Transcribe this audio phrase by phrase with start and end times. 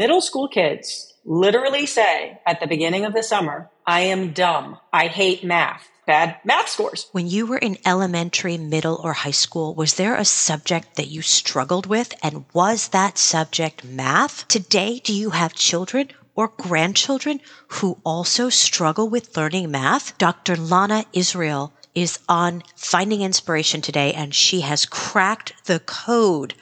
[0.00, 4.78] middle school kids literally say at the beginning of the summer, I am dumb.
[4.94, 5.86] I hate math.
[6.06, 7.10] Bad math scores.
[7.12, 11.20] When you were in elementary, middle, or high school, was there a subject that you
[11.20, 12.14] struggled with?
[12.22, 14.48] And was that subject math?
[14.48, 20.16] Today, do you have children or grandchildren who also struggle with learning math?
[20.16, 20.56] Dr.
[20.56, 26.54] Lana Israel is on Finding Inspiration today, and she has cracked the code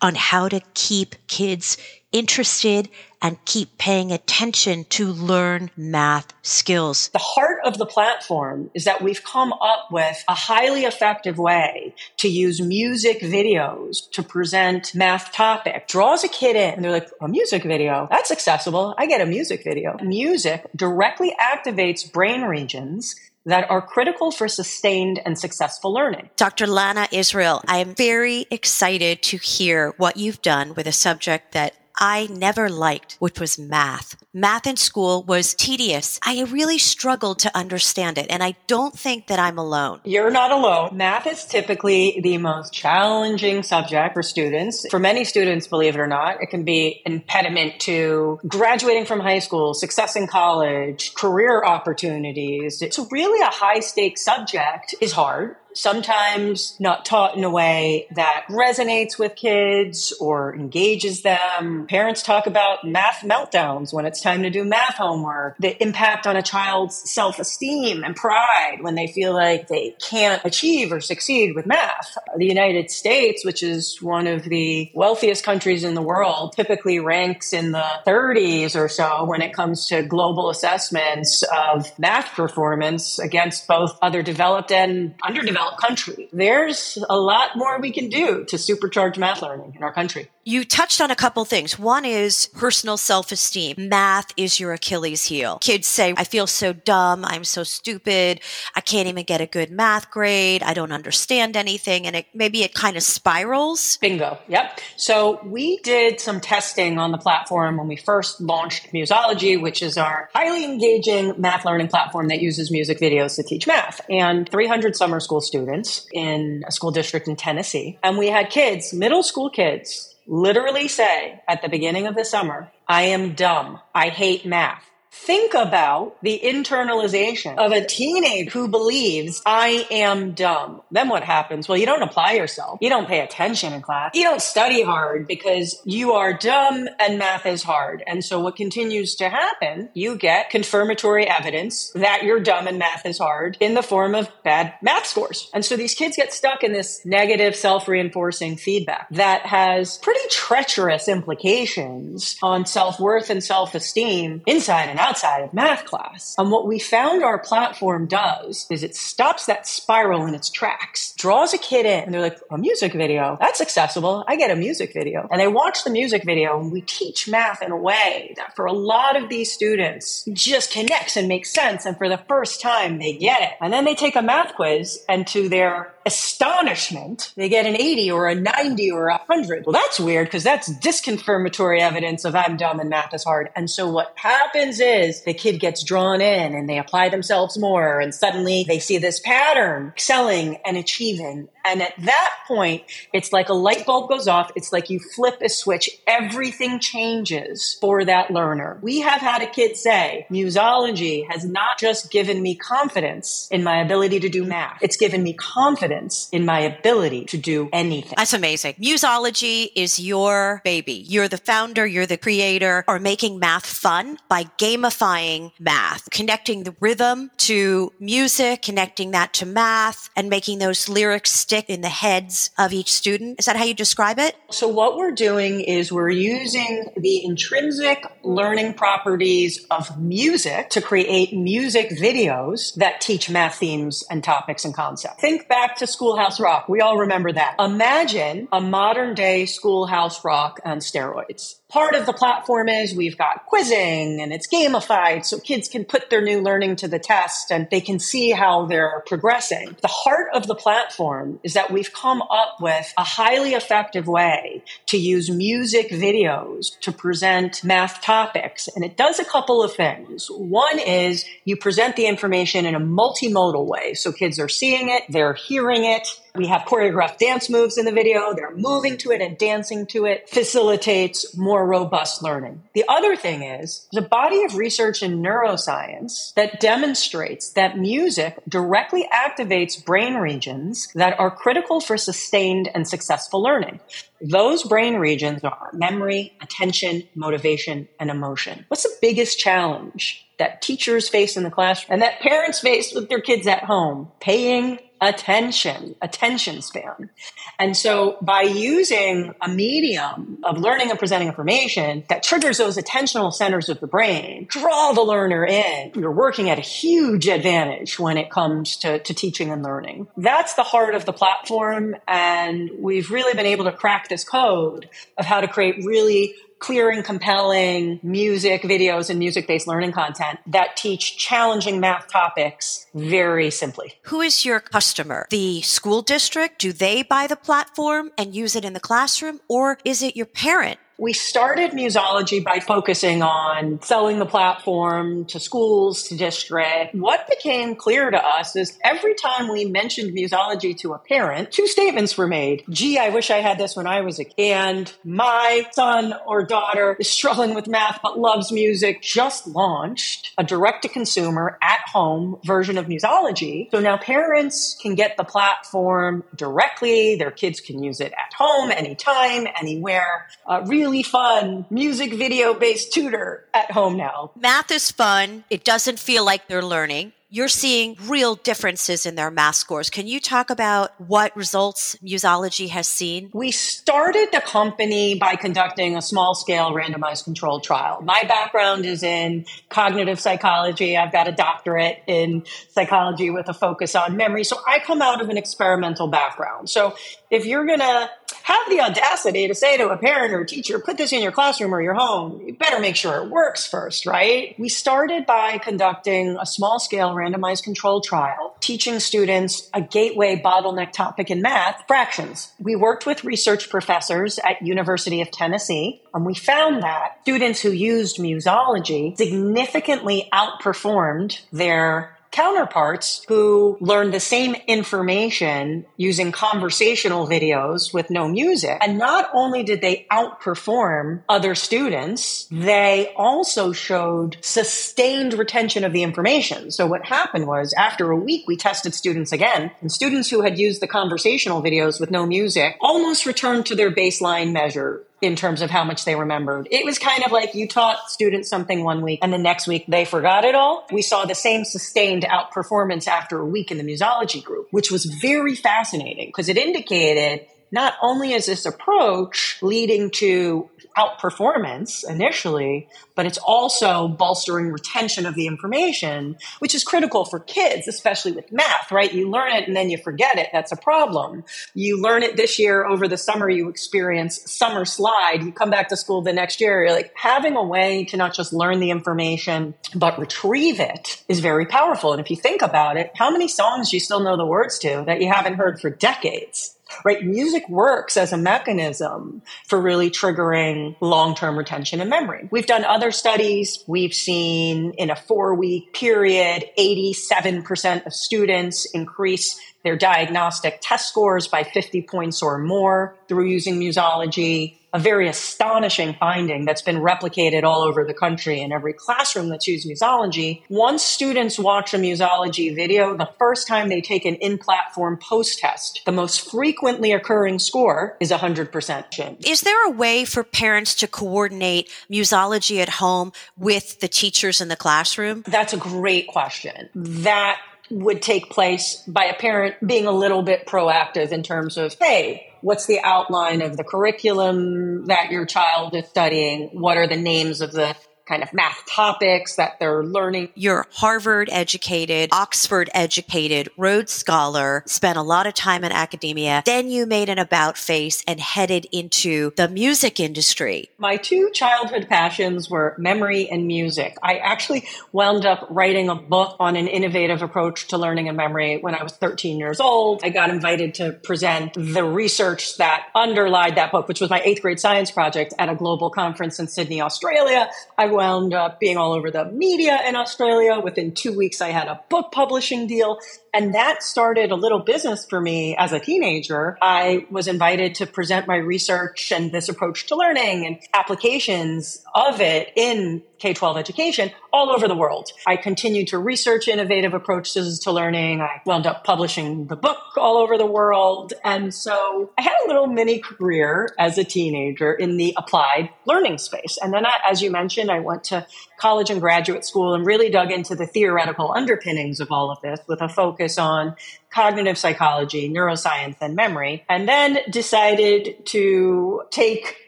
[0.00, 1.76] on how to keep kids
[2.14, 2.88] interested
[3.20, 7.08] and keep paying attention to learn math skills.
[7.08, 11.94] The heart of the platform is that we've come up with a highly effective way
[12.18, 15.88] to use music videos to present math topic.
[15.88, 18.06] Draws a kid in and they're like, a music video?
[18.10, 18.94] That's accessible.
[18.96, 19.96] I get a music video.
[20.02, 26.30] Music directly activates brain regions that are critical for sustained and successful learning.
[26.36, 26.66] Dr.
[26.66, 31.74] Lana Israel, I am very excited to hear what you've done with a subject that
[31.96, 34.16] I never liked, which was math.
[34.32, 36.18] Math in school was tedious.
[36.22, 40.00] I really struggled to understand it, and I don't think that I'm alone.
[40.04, 40.96] You're not alone.
[40.96, 44.86] Math is typically the most challenging subject for students.
[44.90, 49.20] For many students, believe it or not, it can be an impediment to graduating from
[49.20, 52.82] high school, success in college, career opportunities.
[52.82, 58.44] It's really a high stakes subject is hard sometimes not taught in a way that
[58.48, 61.86] resonates with kids or engages them.
[61.88, 66.36] Parents talk about math meltdowns when it's time to do math homework, the impact on
[66.36, 71.54] a child's self esteem and pride when they feel like they can't achieve or succeed
[71.54, 72.16] with math.
[72.36, 77.52] The United States, which is one of the wealthiest countries in the world, typically ranks
[77.52, 83.66] in the 30s or so when it comes to global assessments of math performance against
[83.66, 86.28] both other developed and underdeveloped developed country.
[86.32, 90.28] There's a lot more we can do to supercharge math learning in our country.
[90.46, 91.78] You touched on a couple things.
[91.78, 93.76] One is personal self-esteem.
[93.78, 95.58] Math is your Achilles heel.
[95.62, 97.24] Kids say, I feel so dumb.
[97.24, 98.40] I'm so stupid.
[98.74, 100.62] I can't even get a good math grade.
[100.62, 102.06] I don't understand anything.
[102.06, 103.96] And it, maybe it kind of spirals.
[104.02, 104.38] Bingo.
[104.48, 104.80] Yep.
[104.96, 109.96] So we did some testing on the platform when we first launched Musology, which is
[109.96, 114.02] our highly engaging math learning platform that uses music videos to teach math.
[114.10, 117.98] And 300 summer school students in a school district in Tennessee.
[118.02, 122.70] And we had kids, middle school kids, literally say at the beginning of the summer,
[122.88, 123.80] I am dumb.
[123.94, 124.84] I hate math.
[125.16, 130.82] Think about the internalization of a teenager who believes I am dumb.
[130.90, 131.68] Then what happens?
[131.68, 132.78] Well, you don't apply yourself.
[132.82, 134.10] You don't pay attention in class.
[134.14, 138.02] You don't study hard because you are dumb and math is hard.
[138.06, 143.06] And so what continues to happen, you get confirmatory evidence that you're dumb and math
[143.06, 145.48] is hard in the form of bad math scores.
[145.54, 151.08] And so these kids get stuck in this negative self-reinforcing feedback that has pretty treacherous
[151.08, 156.34] implications on self-worth and self-esteem inside and outside of math class.
[156.38, 161.14] And what we found our platform does is it stops that spiral in its tracks,
[161.16, 163.36] draws a kid in, and they're like, a music video?
[163.40, 164.24] That's accessible.
[164.26, 165.28] I get a music video.
[165.30, 168.66] And they watch the music video, and we teach math in a way that for
[168.66, 171.86] a lot of these students just connects and makes sense.
[171.86, 173.52] And for the first time, they get it.
[173.60, 178.10] And then they take a math quiz, and to their astonishment, they get an 80
[178.10, 179.66] or a 90 or a 100.
[179.66, 183.50] Well, that's weird because that's disconfirmatory evidence of I'm dumb and math is hard.
[183.56, 188.00] And so what happens is the kid gets drawn in and they apply themselves more
[188.00, 191.48] and suddenly they see this pattern excelling and achieving.
[191.66, 192.82] And at that point,
[193.14, 194.52] it's like a light bulb goes off.
[194.54, 195.88] It's like you flip a switch.
[196.06, 198.78] Everything changes for that learner.
[198.82, 203.80] We have had a kid say, Musology has not just given me confidence in my
[203.80, 204.78] ability to do math.
[204.82, 205.93] It's given me confidence
[206.32, 208.14] in my ability to do anything.
[208.16, 208.74] That's amazing.
[208.74, 211.04] Musology is your baby.
[211.06, 211.86] You're the founder.
[211.86, 218.62] You're the creator are making math fun by gamifying math, connecting the rhythm to music,
[218.62, 223.38] connecting that to math and making those lyrics stick in the heads of each student.
[223.38, 224.36] Is that how you describe it?
[224.50, 231.32] So what we're doing is we're using the intrinsic learning properties of music to create
[231.32, 235.20] music videos that teach math themes and topics and concepts.
[235.20, 236.68] Think back to Schoolhouse Rock.
[236.68, 237.56] We all remember that.
[237.58, 243.46] Imagine a modern day Schoolhouse Rock on steroids part of the platform is we've got
[243.46, 247.66] quizzing and it's gamified so kids can put their new learning to the test and
[247.68, 249.76] they can see how they're progressing.
[249.82, 254.62] The heart of the platform is that we've come up with a highly effective way
[254.86, 258.68] to use music videos to present math topics.
[258.68, 260.28] And it does a couple of things.
[260.30, 263.94] One is you present the information in a multimodal way.
[263.94, 266.06] So kids are seeing it, they're hearing it,
[266.36, 268.34] We have choreographed dance moves in the video.
[268.34, 272.64] They're moving to it and dancing to it facilitates more robust learning.
[272.74, 278.36] The other thing is there's a body of research in neuroscience that demonstrates that music
[278.48, 283.78] directly activates brain regions that are critical for sustained and successful learning.
[284.20, 288.64] Those brain regions are memory, attention, motivation, and emotion.
[288.66, 293.08] What's the biggest challenge that teachers face in the classroom and that parents face with
[293.08, 294.10] their kids at home?
[294.18, 297.10] Paying attention, attention span.
[297.58, 303.32] And so by using a medium of learning and presenting information that triggers those attentional
[303.32, 308.16] centers of the brain, draw the learner in, you're working at a huge advantage when
[308.16, 310.06] it comes to, to teaching and learning.
[310.16, 311.96] That's the heart of the platform.
[312.08, 314.88] And we've really been able to crack this code
[315.18, 320.38] of how to create really clear and compelling music videos and music based learning content
[320.46, 323.94] that teach challenging math topics very simply.
[324.04, 325.26] Who is your customer?
[325.30, 326.60] The school district?
[326.60, 329.40] Do they buy the platform and use it in the classroom?
[329.48, 335.40] Or is it your parent we started Musology by focusing on selling the platform to
[335.40, 336.94] schools, to district.
[336.94, 341.66] What became clear to us is every time we mentioned Musology to a parent, two
[341.66, 342.64] statements were made.
[342.70, 344.52] Gee, I wish I had this when I was a kid.
[344.54, 350.44] And my son or daughter is struggling with math but loves music, just launched a
[350.44, 353.70] direct to consumer at home version of Musology.
[353.70, 357.16] So now parents can get the platform directly.
[357.16, 360.28] Their kids can use it at home, anytime, anywhere.
[360.46, 364.30] Uh, really really fun music video based tutor at home now.
[364.38, 365.44] Math is fun.
[365.48, 369.90] It doesn't feel like they're learning you're seeing real differences in their math scores.
[369.90, 373.28] Can you talk about what results Musology has seen?
[373.34, 378.02] We started the company by conducting a small scale randomized controlled trial.
[378.02, 380.96] My background is in cognitive psychology.
[380.96, 384.44] I've got a doctorate in psychology with a focus on memory.
[384.44, 386.70] So I come out of an experimental background.
[386.70, 386.94] So
[387.32, 388.10] if you're going to
[388.44, 391.32] have the audacity to say to a parent or a teacher, put this in your
[391.32, 394.54] classroom or your home, you better make sure it works first, right?
[394.58, 400.92] We started by conducting a small scale randomized control trial, teaching students a gateway bottleneck
[400.92, 402.52] topic in math, fractions.
[402.60, 407.70] We worked with research professors at University of Tennessee, and we found that students who
[407.70, 418.10] used musology significantly outperformed their counterparts who learned the same information using conversational videos with
[418.10, 418.76] no music.
[418.82, 426.02] And not only did they outperform other students, they also showed sustained retention of the
[426.02, 426.72] information.
[426.72, 430.58] So what happened was after a week, we tested students again and students who had
[430.58, 435.62] used the conversational videos with no music almost returned to their baseline measure in terms
[435.62, 436.68] of how much they remembered.
[436.70, 439.84] It was kind of like you taught students something one week and the next week
[439.88, 440.86] they forgot it all.
[440.92, 445.04] We saw the same sustained outperformance after a week in the musology group, which was
[445.04, 453.26] very fascinating because it indicated not only is this approach leading to outperformance initially, but
[453.26, 458.92] it's also bolstering retention of the information, which is critical for kids, especially with math,
[458.92, 459.12] right?
[459.12, 460.50] You learn it and then you forget it.
[460.52, 461.44] That's a problem.
[461.74, 465.42] You learn it this year over the summer, you experience summer slide.
[465.42, 468.34] You come back to school the next year, you're like having a way to not
[468.34, 472.12] just learn the information, but retrieve it is very powerful.
[472.12, 475.02] And if you think about it, how many songs you still know the words to
[475.06, 476.76] that you haven't heard for decades?
[477.04, 477.24] Right?
[477.24, 482.48] Music works as a mechanism for really triggering long-term retention and memory.
[482.50, 483.82] We've done other studies.
[483.86, 491.46] We've seen in a four week period, 87% of students increase their diagnostic test scores
[491.46, 497.64] by 50 points or more through using musology a very astonishing finding that's been replicated
[497.64, 500.62] all over the country in every classroom that's used musology.
[500.70, 506.12] Once students watch a musology video, the first time they take an in-platform post-test, the
[506.12, 509.44] most frequently occurring score is 100%.
[509.44, 514.68] Is there a way for parents to coordinate musology at home with the teachers in
[514.68, 515.42] the classroom?
[515.48, 516.88] That's a great question.
[516.94, 517.58] That
[517.94, 522.44] would take place by a parent being a little bit proactive in terms of, hey,
[522.60, 526.70] what's the outline of the curriculum that your child is studying?
[526.72, 527.94] What are the names of the
[528.26, 530.48] kind of math topics that they're learning.
[530.54, 536.62] You're Harvard educated, Oxford educated, Rhodes Scholar, spent a lot of time in academia.
[536.64, 540.90] Then you made an about face and headed into the music industry.
[540.98, 544.16] My two childhood passions were memory and music.
[544.22, 548.78] I actually wound up writing a book on an innovative approach to learning and memory
[548.78, 550.22] when I was 13 years old.
[550.24, 554.62] I got invited to present the research that underlied that book, which was my eighth
[554.62, 557.68] grade science project at a global conference in Sydney, Australia.
[557.98, 560.80] I wound up being all over the media in Australia.
[560.80, 563.18] Within two weeks, I had a book publishing deal.
[563.54, 566.76] And that started a little business for me as a teenager.
[566.82, 572.40] I was invited to present my research and this approach to learning and applications of
[572.40, 575.30] it in K 12 education all over the world.
[575.46, 578.40] I continued to research innovative approaches to learning.
[578.40, 581.34] I wound up publishing the book all over the world.
[581.44, 586.38] And so I had a little mini career as a teenager in the applied learning
[586.38, 586.78] space.
[586.80, 588.46] And then, I, as you mentioned, I went to
[588.78, 592.80] college and graduate school and really dug into the theoretical underpinnings of all of this
[592.88, 593.96] with a focus on
[594.30, 596.84] cognitive psychology, neuroscience, and memory.
[596.88, 599.76] And then decided to take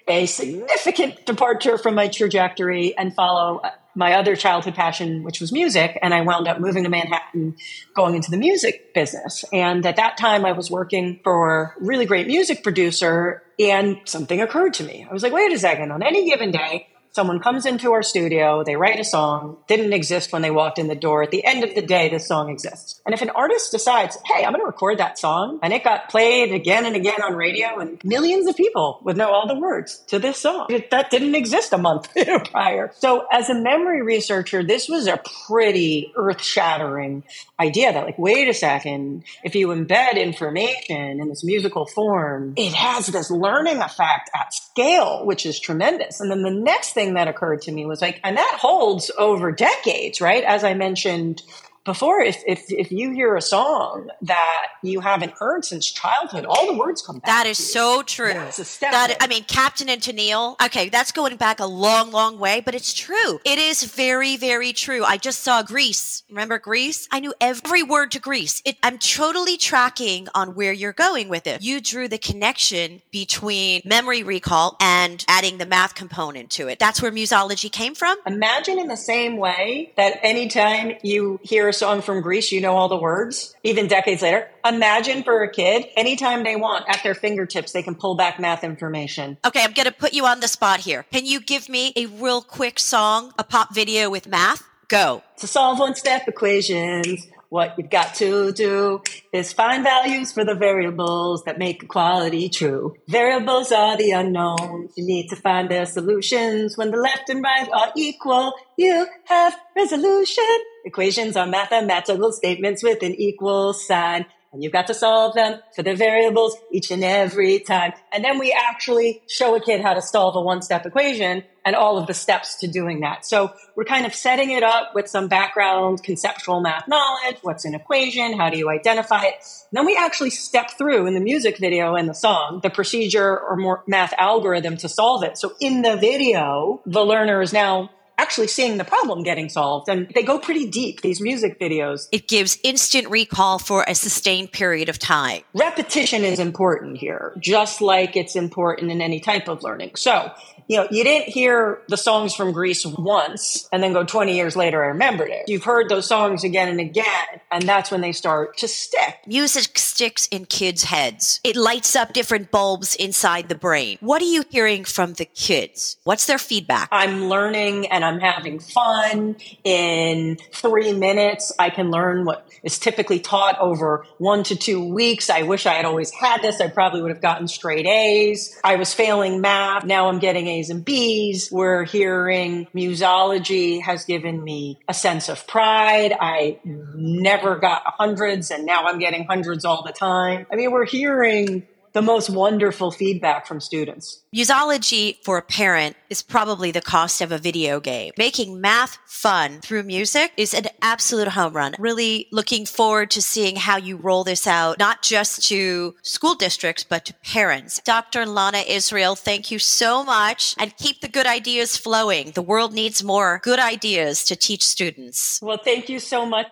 [0.06, 3.60] a significant departure from my trajectory and follow
[3.96, 5.98] my other childhood passion, which was music.
[6.02, 7.56] And I wound up moving to Manhattan,
[7.94, 9.44] going into the music business.
[9.52, 13.42] And at that time, I was working for a really great music producer.
[13.58, 15.06] And something occurred to me.
[15.08, 18.62] I was like, wait a second, on any given day, Someone comes into our studio,
[18.62, 21.22] they write a song, didn't exist when they walked in the door.
[21.22, 23.00] At the end of the day, this song exists.
[23.06, 26.10] And if an artist decides, hey, I'm going to record that song, and it got
[26.10, 30.04] played again and again on radio, and millions of people would know all the words
[30.08, 30.66] to this song.
[30.90, 32.14] That didn't exist a month
[32.50, 32.92] prior.
[32.96, 37.24] So as a memory researcher, this was a pretty earth shattering
[37.58, 42.74] idea that like, wait a second, if you embed information in this musical form, it
[42.74, 46.20] has this learning effect at scale, which is tremendous.
[46.20, 49.52] And then the next thing that occurred to me was like, and that holds over
[49.52, 50.44] decades, right?
[50.44, 51.42] As I mentioned
[51.86, 56.66] before, if, if, if you hear a song that you haven't heard since childhood, all
[56.66, 57.26] the words come back.
[57.26, 58.34] That is so true.
[58.34, 60.60] that I mean, Captain and Tennille.
[60.62, 63.40] Okay, that's going back a long, long way, but it's true.
[63.44, 65.04] It is very, very true.
[65.04, 66.24] I just saw Grease.
[66.28, 67.08] Remember Grease?
[67.10, 68.60] I knew every word to Grease.
[68.64, 71.62] It, I'm totally tracking on where you're going with it.
[71.62, 76.78] You drew the connection between memory recall and adding the math component to it.
[76.78, 78.16] That's where musology came from.
[78.26, 82.76] Imagine in the same way that anytime you hear a song from Grease, you know
[82.76, 84.48] all the words, even decades later.
[84.64, 88.64] Imagine for a kid, anytime they want at their fingertips, they can pull back math
[88.64, 89.38] information.
[89.44, 91.04] Okay, I'm going to put you on the spot here.
[91.12, 94.62] Can you give me a real quick song, a pop video with math?
[94.88, 95.22] Go.
[95.38, 100.54] To solve one step equations, what you've got to do is find values for the
[100.54, 102.96] variables that make equality true.
[103.08, 104.92] Variables are the unknowns.
[104.96, 106.76] You need to find their solutions.
[106.76, 110.44] When the left and right are equal, you have resolution.
[110.84, 114.26] Equations are mathematical statements with an equal sign
[114.56, 117.92] and you've got to solve them for the variables each and every time.
[118.10, 121.76] And then we actually show a kid how to solve a one step equation and
[121.76, 123.26] all of the steps to doing that.
[123.26, 127.36] So we're kind of setting it up with some background conceptual math knowledge.
[127.42, 128.32] What's an equation?
[128.38, 129.34] How do you identify it?
[129.70, 133.38] And then we actually step through in the music video and the song, the procedure
[133.38, 135.36] or more math algorithm to solve it.
[135.36, 139.88] So in the video, the learner is now actually seeing the problem getting solved.
[139.88, 142.08] And they go pretty deep, these music videos.
[142.12, 145.42] It gives instant recall for a sustained period of time.
[145.54, 149.92] Repetition is important here, just like it's important in any type of learning.
[149.96, 150.32] So
[150.68, 154.56] you know, you didn't hear the songs from Grease once and then go 20 years
[154.56, 155.44] later, I remembered it.
[155.48, 159.18] You've heard those songs again and again, and that's when they start to stick.
[159.26, 161.40] Music sticks in kids' heads.
[161.44, 163.98] It lights up different bulbs inside the brain.
[164.00, 165.96] What are you hearing from the kids?
[166.04, 166.88] What's their feedback?
[166.90, 169.36] I'm learning and I'm having fun.
[169.64, 175.30] In three minutes, I can learn what is typically taught over one to two weeks.
[175.30, 176.60] I wish I had always had this.
[176.60, 178.58] I probably would have gotten straight A's.
[178.64, 179.84] I was failing math.
[179.84, 181.50] Now I'm getting A's and B's.
[181.52, 186.12] We're hearing musology has given me a sense of pride.
[186.18, 190.46] I never got hundreds and now I'm getting hundreds all the time.
[190.50, 194.22] I mean, we're hearing the most wonderful feedback from students.
[194.36, 198.12] Musology for a parent is probably the cost of a video game.
[198.18, 201.74] Making math fun through music is an absolute home run.
[201.78, 206.84] Really looking forward to seeing how you roll this out, not just to school districts,
[206.84, 207.80] but to parents.
[207.82, 208.26] Dr.
[208.26, 212.32] Lana Israel, thank you so much and keep the good ideas flowing.
[212.32, 215.40] The world needs more good ideas to teach students.
[215.40, 216.48] Well, thank you so much.